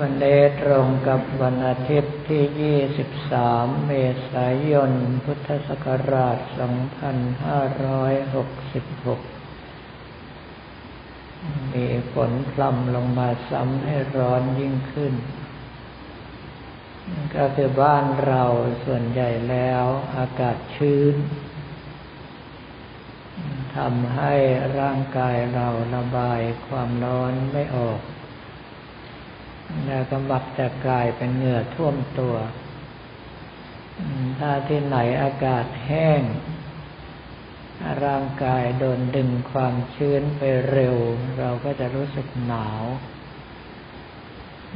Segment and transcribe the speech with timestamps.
[0.00, 0.26] วันเด
[0.62, 3.92] ตรงกับวันอาทิตย์ที่ 23 เม
[4.32, 4.92] ษายน
[5.24, 6.48] พุทธศักราช 2566
[11.72, 15.14] มีฝนพล่ำลงมาซ้ำให้ร้อนยิ่งขึ้น
[17.36, 18.44] ก็คือบ้านเรา
[18.84, 19.84] ส่วนใหญ่แล้ว
[20.16, 21.14] อากาศชื้น
[23.76, 24.34] ทำให้
[24.78, 28.00] ร่างกายเราระบายความร้อนไม่ออก
[29.86, 32.36] แล้วก็มักจะกลายเป็นเหงื่อท่วมตัว
[34.38, 36.22] ถ้าที่ไหนอากาศแห้ง
[38.04, 40.96] ร่างกายโดนดึงความชื้นไปเร็ว
[41.38, 42.82] เราก็จะรู้สึกหนาว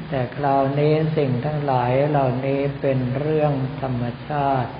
[0.08, 4.72] แต่คราวนี้สิ่งทั้งหลายเหล่านี้เป็นเรื่องธรรมชาติ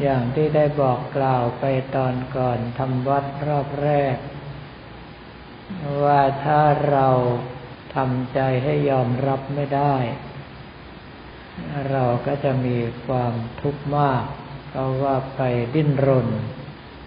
[0.00, 1.64] อย่างที่ได้บอกกล่าวไป
[1.96, 4.16] ตอนก่อนทำวัดรอบแรก
[6.04, 6.60] ว่าถ้า
[6.90, 7.08] เรา
[7.94, 9.96] ทำใจให้ยอมรับไม่ได้
[11.90, 14.24] เราก็จะมีความทุกข์มาก
[14.68, 15.40] เพราะว่าไป
[15.74, 16.28] ดิ้นรน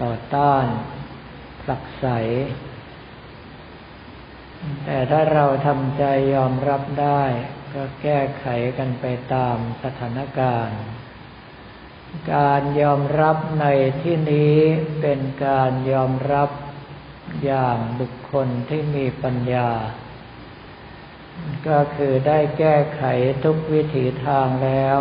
[0.01, 0.65] ต่อต้าน
[1.61, 2.05] ผลักไส
[4.85, 6.03] แต่ถ้าเราทำใจ
[6.35, 7.23] ยอมรับได้
[7.73, 8.45] ก็แก้ไข
[8.77, 10.81] กันไปตามสถานการณ์
[12.35, 13.65] การยอมรับใน
[14.01, 14.57] ที่นี้
[15.01, 16.49] เป็นการยอมรับ
[17.43, 19.69] อย่างบุคคลที่มีปัญญา
[21.67, 23.03] ก็คือได้แก้ไข
[23.43, 24.99] ทุกวิถีทางแล้ว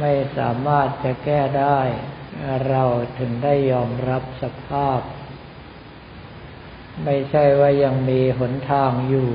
[0.00, 1.80] ไม่สามารถจะแก้ได้
[2.68, 2.84] เรา
[3.18, 5.00] ถึงได้ยอมรับสภาพ
[7.04, 9.30] ไม่ใช่ว่ายังมีหนทางอยู่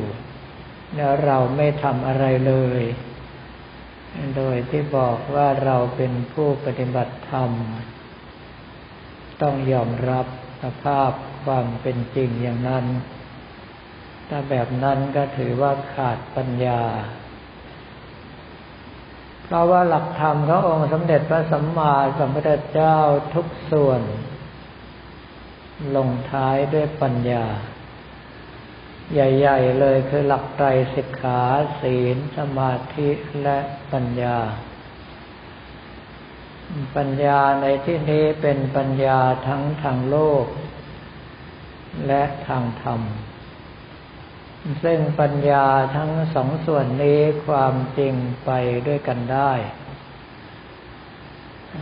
[0.95, 2.81] แล้วเราไม่ทำอะไรเลย
[4.35, 7.51] โดยที่บอกว่าเราเป็นผู้ปฏิบัติธรรม
[9.41, 10.25] ต้องยอมรับ
[10.63, 11.11] สภาพ
[11.45, 12.85] ความเป็นจริงอย่างนั้น
[14.29, 16.81] ถ้าแบบนั้นก็ถือว่าขาดปัญญา
[19.43, 22.97] เพราะว่าหลักธรรมขององค์สมเด็จพระสัมมาสัมพุทธเจ้า
[23.33, 24.01] ทุกส่วน
[25.95, 27.45] ลงท้ายด้วยปัญญา
[29.13, 31.41] ใหญ่ ๆ เลยคือหลักไตรสิกขา
[31.81, 33.09] ศีล สมาธิ
[33.43, 33.57] และ
[33.91, 34.37] ปัญญา
[36.95, 40.45] ปัญญาในที่นี้เป็นปัญญาทั้งทางโลก
[42.07, 43.01] และทางธรรม
[44.83, 48.13] ซึ่งปัญญาทั้งสองส่วนนี้ความจริง
[48.45, 48.51] ไป
[48.87, 49.51] ด้วยกันได้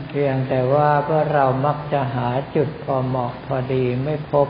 [0.10, 4.48] เพียงแต่ว่าเมื่อเรามักจะหาจุดพอเหมาะพอดีไม่พบ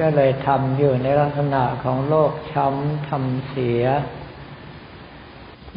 [0.00, 3.84] ก็เลยทำอยู่ในลักษณะของโลกช้ำทำเสีย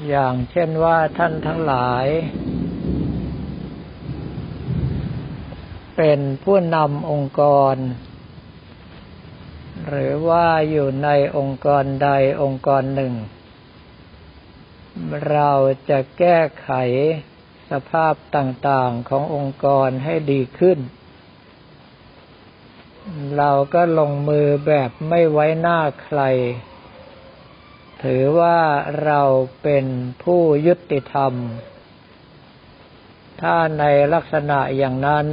[0.09, 2.06] อย่างเช่นว่าท่านทั้งหลาย
[5.98, 7.42] เป็นผู้นำองค์ก
[7.74, 7.75] ร
[9.88, 12.10] หรือว่าอยู่ในองค์กรใด
[12.42, 13.14] องค์กรหนึ่ง
[15.32, 15.52] เรา
[15.90, 16.70] จะแก้ไข
[17.72, 20.80] สภาพต่างๆขององค์กรให้ดีขึ้น
[23.38, 26.22] เราก็ลงมือแบบไม่ไว้หน้าใคร
[28.04, 28.60] ถือว่า
[29.06, 29.22] เรา
[29.62, 29.86] เป็น
[30.24, 31.34] ผู้ยุติธรรม
[33.42, 35.26] ถ้าในลักษณะอย่างนั้น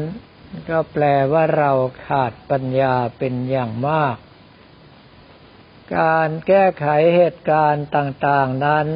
[0.69, 1.73] ก็แปลว่าเรา
[2.07, 4.17] ขาดปัญญาเป็นอย่างมาก
[5.95, 6.87] การแก้ไข
[7.17, 8.89] เหตุการณ์ต่างๆนั้น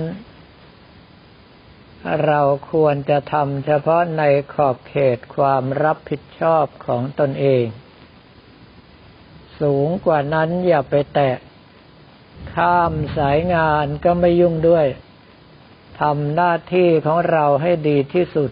[2.27, 2.41] เรา
[2.73, 7.65] ควรจะทำเฉพาะในขอบเขตความรับผิดชอบของตนเอง
[9.61, 11.37] สูงกว่านั้นอย่าไปแตะ
[12.55, 14.87] ข้ามสายงานก็ไม่ยุ่งด้วย
[16.01, 18.51] ทำหน้าที่ของเราให้ดีที่สุด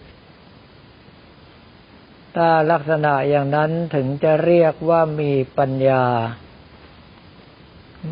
[2.35, 6.05] ถ้าลักษณะอย่างนั้นถึงจะเรียกว่ามีปัญญา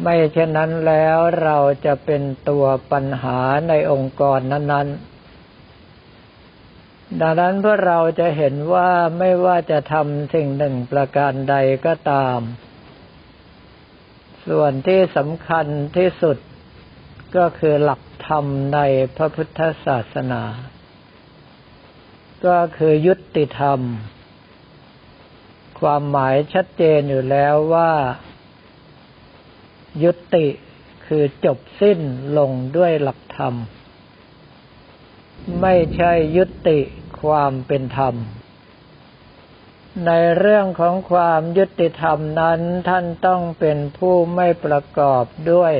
[0.01, 3.39] ไม่เช่นนั้นแล้วเราจะเป็นตัวปัญหา
[3.69, 5.17] ในองค์กรนั้นๆ
[7.21, 11.55] ดังนั้นเพื่อเราจะเห็นว่าไม่ว่าจะทำสิ่งหนึ่งประการใด
[11.85, 12.39] ก็ตาม
[14.47, 15.65] ส่วนที่สำคัญ
[15.97, 16.37] ที่สุด
[17.37, 18.79] ก็คือหลักธรรมใน
[19.15, 20.43] พระพุทธศาสนา
[22.45, 23.79] ก็คือยุติธรรม
[25.79, 27.91] ความหมายชัดเจนอยู่แล้วว่า
[30.03, 30.47] ยุติ
[31.05, 31.99] คือจบสิ้น
[32.37, 33.55] ลงด้วยหลักธรรม
[35.61, 36.79] ไม่ใช่ยุติ
[37.21, 38.15] ความเป็นธรรม
[40.05, 42.59] ในเรื่องของความยุติธรรมนั้น
[42.89, 45.73] ท่านต้องเป็นผู้ไม่ประกอบด้วย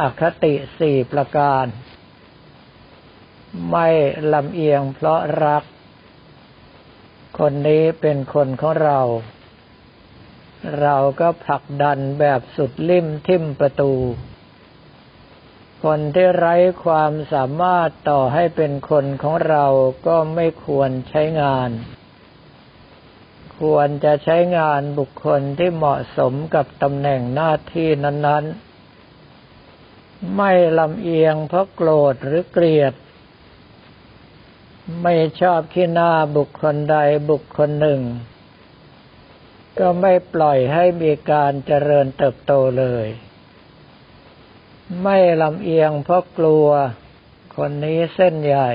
[0.00, 1.66] อคติสี่ประการ
[3.70, 3.88] ไม่
[4.32, 5.64] ลำเอียงเพราะรัก
[7.38, 9.00] คนนี้เป็นคนของเรา
[10.80, 13.92] เราก็ผลักดันแบบสุดลิ่มทิ่มประตู
[15.84, 19.66] คนที่ไร้ความสามารถต่อให้เป็นคนของเรา
[20.06, 21.70] ก็ไม่ควรใช้งาน
[23.60, 28.44] ควรจะใช้งานบุคคลที่เหมาะสมกับตำแหน่งหน้าที่นั้น
[29.20, 32.94] ๆ ไม่ลำเอียงเพราะโกรธหรือเกลียด
[35.02, 36.96] ไม่ชอบขี้หน้าบุคคลใด
[37.30, 38.00] บุคคลหนึ่ง
[39.78, 43.06] ก็ไม่ปล่อยให้มีการเจริญเติบโตเลย
[45.02, 46.66] ไม่ลำเอียงเพราะกลัว
[47.56, 48.72] คนนี้เส้นใหญ่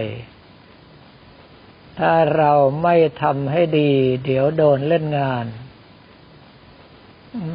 [1.99, 2.53] ถ้าเรา
[2.83, 3.91] ไม่ทำให้ดี
[4.25, 5.45] เดี๋ยวโดนเล่นงาน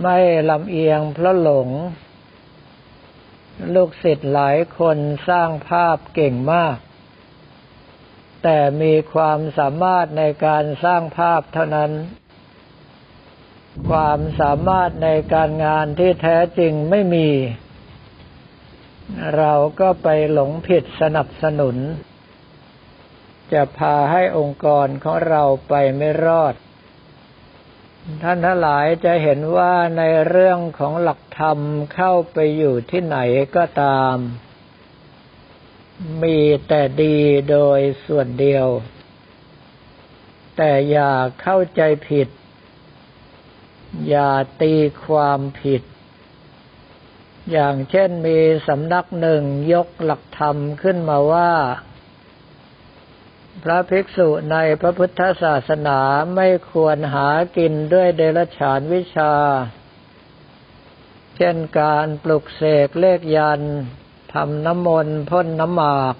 [0.03, 0.19] ไม่
[0.51, 1.69] ลำเอียงเพราะหลง
[3.75, 4.99] ลูกศิษย์หลายคน
[5.29, 6.77] สร้างภาพเก่งมาก
[8.43, 11.93] แต่มีความสามารถในการสร้างภาพเท่านั้น
[13.89, 17.29] ความสามารถในการงานที่แท้จริงไม่มี
[19.37, 21.77] เราก็ไปหลงผิดสนับสนุน
[23.53, 26.55] จะพาให้องค์กรของเราไปไม่รอด
[28.23, 31.59] ท่านทั้งหลายจะเห็นว่าในเรื่องของหลักธรรม
[31.95, 33.19] เข้าไปอยู่ที่ไหน
[33.57, 34.17] ก็ตาม
[36.23, 36.39] มี
[36.69, 37.19] แต่ดี
[37.51, 38.67] โดยส่วนเดียว
[40.57, 42.29] แต่อย่าเข้าใจผิด
[44.08, 44.31] อย่า
[44.62, 44.75] ตี
[45.05, 45.82] ความผิด
[47.50, 49.43] อย่างเช่นมีสำนักหนึ่ง
[49.73, 51.52] ยกหลักธรรมขึ้นมาว่า
[53.62, 55.99] พระภิกษุในพระพุทธศาสนา
[56.35, 59.32] ไม่ควรหากินด้วยเดรัจฉานวิชา
[61.37, 63.61] เช่นการปลุกเสกเลขยัน
[64.34, 66.14] ทำน้ำมนต์พ่นน้ำหมาก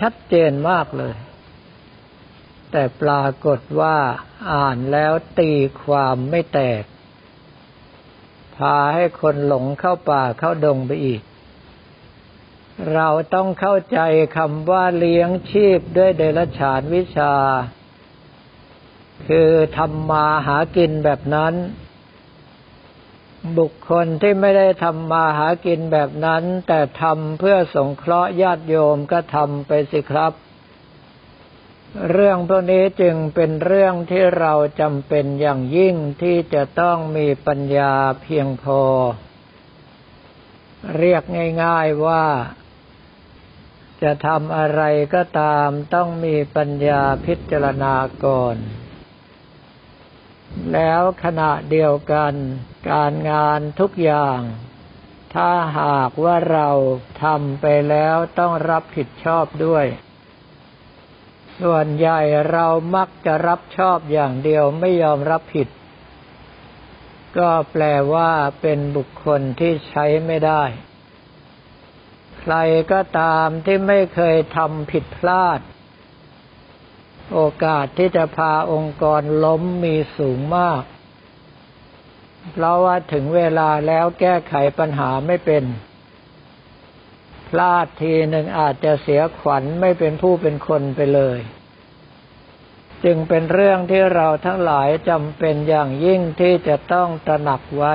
[0.00, 1.14] ชัดเจนมากเลย
[2.72, 3.96] แต่ปรากฏว่า
[4.52, 5.52] อ่านแล้วตี
[5.82, 6.82] ความไม่แตก
[8.56, 11.22] พาให้คนหลงเข้าป่าเข้าดงไปอีก
[12.94, 13.98] เราต้องเข้าใจ
[14.36, 17.34] คำว่าเลี้ยงชีพด้วยเดรัจฉานวิชา
[19.28, 21.54] คือทำมาหากินแบบนั้น
[23.58, 30.32] บุคคลที่ไม่ได้ทำมาหากินแบบนั้น แต่ทำเพื่อสงเคราะห์ญาติโยมก็ทำไปสิครับ
[32.10, 38.82] เรื่องพวกนี้จึงเป็นเรื่องที่เราจำเป็นอย่างยิ่งที่จะต้องมีปัญญาเพียงพอ
[40.98, 41.22] เรียก
[41.62, 42.26] ง่ายๆว่า
[44.02, 44.82] จะทำอะไร
[45.14, 47.94] ก็ตามต้องมีปัญญาพิจารณา
[48.24, 48.56] ก่อน
[50.72, 52.34] แล้วขณะเดียวกัน
[52.90, 54.40] การงานทุกอย่าง
[55.34, 56.68] ถ้าหากว่าเรา
[57.22, 59.86] ทำไปแล้วต้องรับผิดชอบด้วย
[61.60, 62.20] ส่วนใหญ่
[62.50, 62.66] เรา
[62.96, 65.68] มักจะรับชอบอย่างเดียวไม่ยอมรับผิด
[67.38, 67.84] ก็แปล
[68.14, 70.62] ว่าเป็นบุคคลที่ใช้ไม่ได้
[72.40, 72.54] ใคร
[72.92, 75.60] ก็ตามที่ไม่เคยทำผิดพลาด
[77.32, 80.82] โอกาสที่จะพาองค์กรล้มมีสูงมาก
[82.52, 85.64] เพราะว่าถึงเวลาแล้วแก้ไขปัญหาไม่เป็น
[87.58, 91.38] ลาดทีหนึ่งอาจจะเสียขวัญไม่เป็นผู้เป็นคนไปเลย
[93.04, 97.94] จึงเป็นเรื่องที่เราทั้งหลายจำเป็นอย่างยิ่งที่จะต้องตระหนักไว้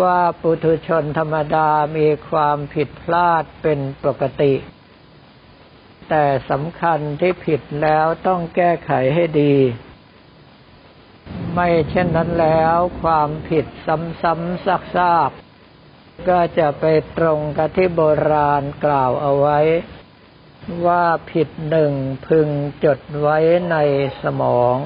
[0.00, 4.54] ว่าปุถุชนธรรมดามีความผิดพลาดเป็นปกติ
[6.08, 9.54] แต่สำคัญที่ผิดแล้วต้องแก้ไขให้ดี
[11.54, 15.45] ไม่เช่นนั้นแล้วความผิดซ้ำๆซากๆ
[16.28, 16.84] ก็จะไป
[17.18, 18.02] ตรงกับที่โบ
[18.32, 19.58] ราณกล่าวเอาไว้
[20.86, 21.92] ว่าผิดหนึ่ง
[22.26, 22.48] พึง
[22.84, 23.38] จดไว้
[23.70, 23.76] ใน
[24.22, 24.76] สมอง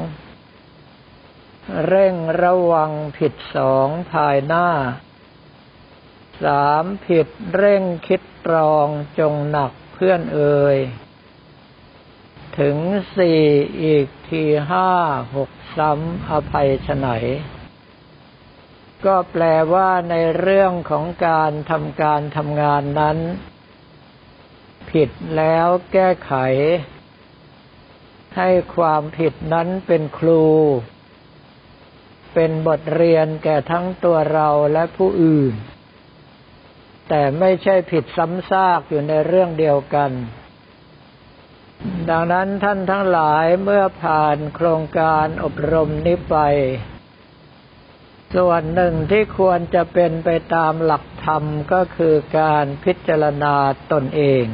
[1.87, 4.69] เร่งระวังผิดสองภายหน้า
[6.45, 8.87] สามผิดเร่งคิดตรอง
[9.19, 10.79] จงหนักเพื่อนเอ่ย
[12.59, 12.77] ถึง
[13.17, 13.41] สี่
[13.83, 14.91] อีกทีห้า
[15.37, 17.09] หกซ้ำอภัยฉไหน
[19.07, 23.19] ก็แปลว่าในเรื่องของการทำการทำงานนั้น
[24.91, 26.33] ผิดแล้วแก้ไข
[28.37, 30.45] ให้ความผิดนั้นเป็นครู
[32.35, 35.55] เป็นบทเรียนแก่ทั้งตัวเราและผู้อื่น
[37.09, 40.11] แต่ไม่ใช่ผิดซ้ำซากอยู่ในเรื่องเดียวกัน
[42.11, 46.37] ดังนั้นท่านทั้งหลายเมื่อผ่านโครงการอบรมนี้ไป
[48.37, 53.55] ส่วนหนึ่งที่ควรจะเป็นไปตามหลักธรรมก็คือการพิจารณา
[53.93, 54.45] ตนเอง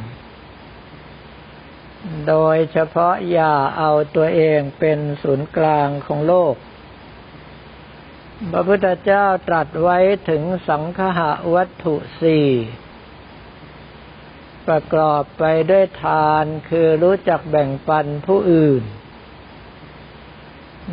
[2.27, 6.55] โดยเฉพาะอย่าเอาตัวเองเป็นศูนย์กลางของโลก
[8.51, 9.97] พระพุทธเจ้าตรัสไว้
[10.29, 12.47] ถึงสังคหะวัตถุสี่
[14.67, 18.83] ประกอบไปด้วยทานคือรู้จักแบ่งปันผู้อื่น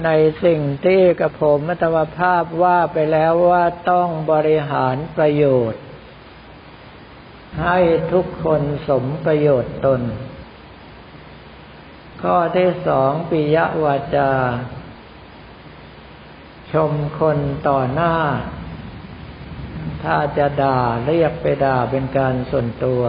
[0.02, 0.10] ใน
[0.44, 5.82] สิ่งที่กระผมมัตวภาพว่าไปแล้วว่าต้องบริหารประโยชน์
[7.62, 7.78] ให้
[8.12, 10.00] ทุกคนสมประโยชน์ตน
[12.22, 14.32] ข้อที่สองปิยวาจา
[16.72, 18.14] ชมคนต่อหน้า
[20.02, 23.02] ถ้าจะด่าเรียกไปด่าเป็นการส่วนตัว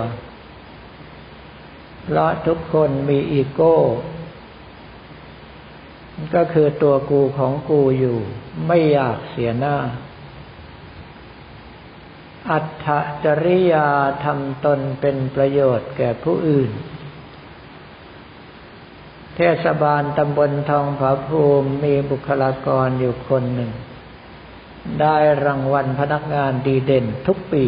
[2.03, 3.75] เพราะทุกคนมีอีโก้
[6.36, 8.19] ก็คือตัวกูของกูอยู่
[8.67, 9.77] ไม่อยากเสียหน้า
[12.51, 12.88] อัตถ
[13.24, 13.89] จริยา
[14.24, 16.72] ทำตนเป็นประโยชน์แก่ผู้อื่น
[19.36, 23.72] เทศบาลตำบลทองผาภูมิมีบุคลากรอยู่คนหนึ่ง
[25.01, 27.65] ได้รางวัลพนักงานดีเด่นทุกปี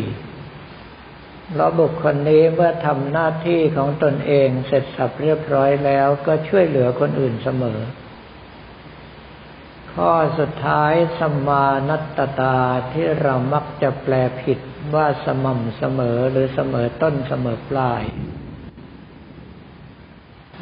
[1.56, 7.80] แล้วบุคคลนี้เมื่อทำหน้าที่ของตนเองเสร็จสับเรียบร้อยแล้วก็ช่วยเหลือคนอื่นเสมอ
[10.01, 12.04] ข้อสุดท้ายสมานัต
[12.39, 12.58] ตา
[12.94, 14.13] ที่เรามักจะแปล
[14.44, 14.60] ผิด
[14.96, 18.04] ว่าสม่ำเสมอหรือเสมอต้นเสมอปลาย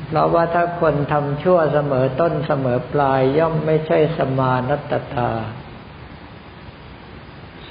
[0.08, 5.32] เพราะว่าถ้าคนทำชั่วเสมอต้นเสมอปลายย่อมไม่ใช่สมานัตตา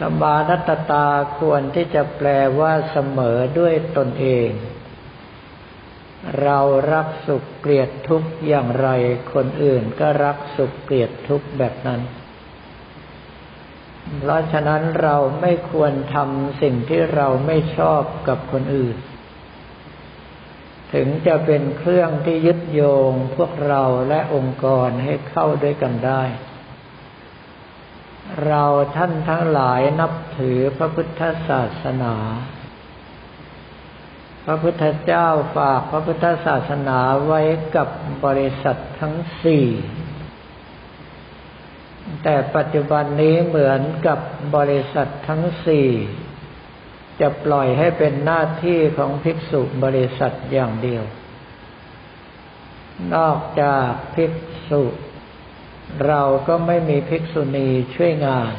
[0.00, 1.06] สมานัตตา
[1.38, 2.28] ควรที่จะแปล
[2.60, 4.50] ว่าเสมอด้วยตนเอง
[6.42, 6.58] เรา
[6.92, 8.88] รักสุขเกลียดทุกข์อย่างไร
[9.34, 12.00] คนอื่นก็รักสุขเกลียดทุกข์แบบนั้น
[14.18, 18.96] เพราะฉะนั้นเราไม่ควรทำสิ่งที่เราไม่ชอบกับคนอื่น
[20.92, 26.22] ถึงจะเป็นเครื่องที่ยึดโยงพวกเราและองค์กรให้เข้าด้วยกันได้
[28.46, 28.64] เรา
[28.96, 32.14] ท่านทั้งหลายนับถือพระพุทธศาสนา
[34.44, 37.40] พระพุทธเจ้าฝากพระพุทธศาสนาไว้
[37.76, 37.88] กับ
[38.24, 39.66] บริษัททั้งสี่
[42.22, 44.18] แต่ปัจจุบันนี้เหมือนกับ
[44.56, 45.88] บริษัททั้งสี่
[47.20, 51.04] จะปล่อยให้เป็นหน้าที่ของภิกษุบริษัทอย่างเดียว
[53.14, 54.32] นอกจากภิก
[54.68, 54.82] ษุ
[56.06, 58.52] เราก็ไม่มีภิกษุณีช่วยงาน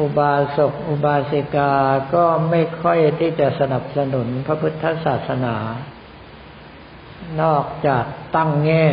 [0.00, 1.72] อุบาสกอุบาสิกา
[2.14, 5.56] ก็ไม่ค่อยที่จะสนับสนุนพระพุทธศาสนา
[7.42, 8.04] นอกจาก
[8.36, 8.86] ตั้งแง่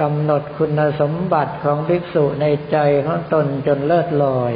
[0.00, 2.76] กำหนดคุณสมบัติของภิกษุในใจ
[3.06, 4.52] ของตนจนเลิศลอย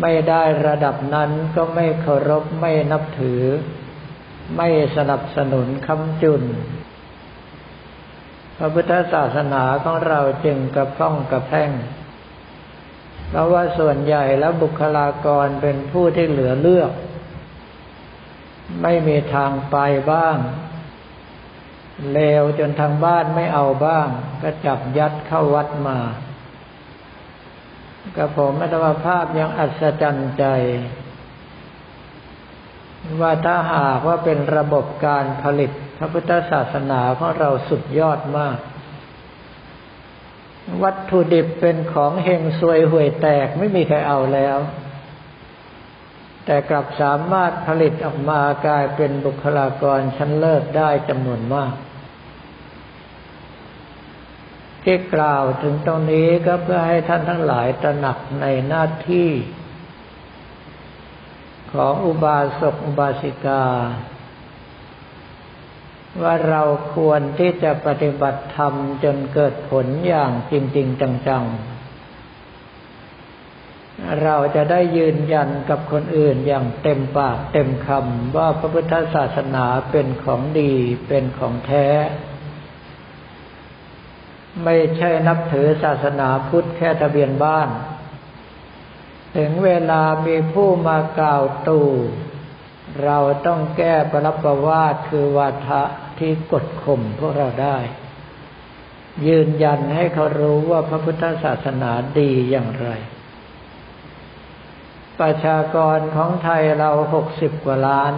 [0.00, 3.42] ไม่ได้ระดับนั้นก็ไม่เคารพไม่นับถือ
[4.56, 6.42] ไม่สนับสนุนคำจุน
[8.58, 11.70] พระพุทธศาสนาของเราจึงกระพ้องกระแพ่ง
[13.28, 16.92] เพราะว่าส่วนใหญ่แล้วบุคลากรเป็นผู้ที่เหลือเลือก
[18.82, 19.76] ไม่มีทางไป
[20.12, 20.36] บ้าง
[22.12, 24.08] เลวจนทางบ้านไม่เอาบ้าง
[24.42, 25.98] ก็จับยัดเข้าวัดมา
[28.16, 30.44] กับผมอัตวภาพยังอัศจรรย์ใจ
[33.20, 38.58] ว่าถ้าหากว่าเป็นระบบการผลิตพระพุทธศาสนาของเราสุดยอดมาก
[40.82, 44.58] วัตถุดิบเป็นของเฮงซวยห่วยแตกไม่มีใครเอาแล้ว
[46.44, 51.72] แต่กลับสามารถผลิตออกมากลายเป็นบุคลากรชั้นเลิศได้จำนวนมาก
[54.82, 59.30] ที่กล่าวถึงตรงนี้ก็เพื่อให้ท่านทั้งหลายตระหนักในหน้าที่
[61.72, 63.64] ของอุบาสกอุบาสิกา
[66.22, 66.62] ว่าเรา
[66.94, 71.76] ควรที่จะปฏิบัติธรรมจนเกิดผลอย่างจริง ๆ จัง ๆ
[74.22, 80.72] เราจะได้ยืนยันกับคนอื่นอย่างเต็มปากเต็มคำว่าพระพุทธศาสนาเป็นของดี
[81.08, 81.88] เป็นของแท้
[84.64, 87.68] ไม่ใช่นับถือศาสนาพุทธแค่ทะเบียนบ้าน
[89.36, 91.90] ถึงเวลามีผู้มากล่าวตู่
[93.04, 95.82] เราต้องแก้ปรับประวาทคือวาทะ
[96.20, 97.78] ที่กดข่มพวกเราได้
[99.26, 102.88] ยืนยันให้เขารู้ว่าพระพุทธศาสนาดีอย่างไร
[105.20, 108.12] ประชากรของไทยเราหกสิบกว่าล้าน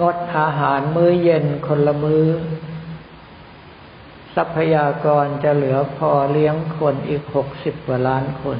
[0.00, 2.26] งดอาหารมื้อเย็นคนละมือ้อ
[4.34, 8.58] ทรัพยากรจะเหลือพอเลี้ยงคนอีกหกสิบกว่าล้านคน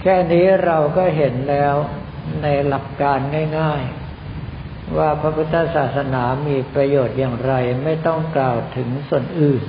[0.00, 1.74] แค่นี้เราก็เห็นแล้ว
[2.42, 3.18] ในหลักการ
[3.58, 7.52] ง่ายๆ ว่าพระพุทธศาสนามีประโยชน์อย่างไร
[7.84, 9.62] ไม่ต้องกล่าวถึงส่วนอื่น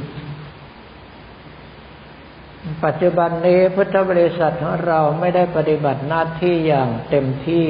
[2.84, 7.68] ปัจจุบันนี้พุทธบริษัทของเราไม่ได้ปฏิบัติหน้าที่อย่างเต็มที่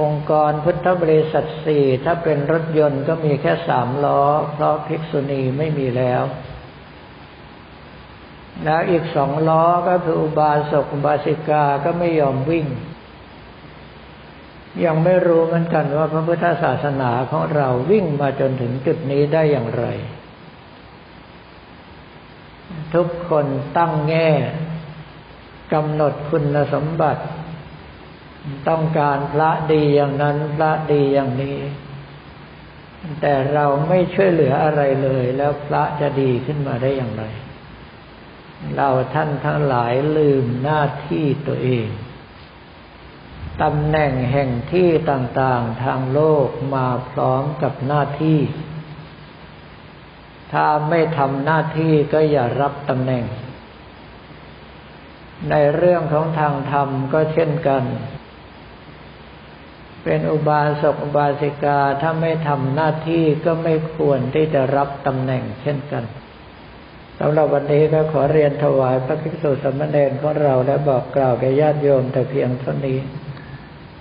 [0.00, 6.22] องค์กรพุทธบริษัทสี่ถ้าเป็นรถยนต์ก็มีแค่สามล้อ เพราะภิกษุณีไม่มีแล้ว
[8.64, 12.66] แล้วอีกสองล้อก็คืออุบาสกอุบาสิกาก็ไม่ยอมวิ่ง
[14.84, 19.86] ยังไม่รู้เหมือนกันว่าพระพุทธศาสนาของเราวิ่งมาจนถึงจุดนี้ได้อย่างไร
[22.94, 23.46] ทุกคน
[23.78, 24.30] ตั้งแง่
[25.72, 27.22] กำหนดคุณสมบัติ
[28.68, 31.58] ต้องการพระดีอย่างนั้นพระดีอย่างนี้
[33.20, 37.24] แต่เราไม่ช่วยเหลืออะไรเลย แล้วพระจะดีขึ้นมาได้อย่างไร
[38.76, 41.86] เราท่านทั้งหลายลืมหน้าที่ตัวเอง
[43.62, 48.40] ตำแหน่งแห่งที่ต่างๆทางโลกมาพร้อมกับหน้าที่
[50.52, 53.24] ถ้าไม่ทำหน้าที่ก็อย่ารับตำแหน่ง
[55.50, 57.84] ในเรื่องของทางธรรมก็เช่นกัน
[60.04, 66.04] เป็นอุบาสกอุบาสิกาถ้าไม่ทำหน้าที่ก็ไม่ควรที่จะรับตำแหน่งเช่นกัน
[67.20, 72.98] สำหรับวันนี้ก็ขอเรียนถวายพระภิกษุสมณเณรของเราและบอกกล่าวแก่ญาติโยมแต่เพียงเท่านี้